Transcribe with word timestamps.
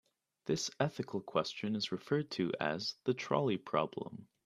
This 0.45 0.71
ethical 0.79 1.21
question 1.21 1.75
is 1.75 1.91
referred 1.91 2.31
to 2.31 2.51
as 2.59 2.95
the 3.03 3.13
trolley 3.13 3.57
problem. 3.57 4.27